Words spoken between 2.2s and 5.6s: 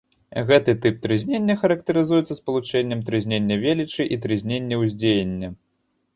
спалучэннем трызнення велічы і трызнення ўздзеяння.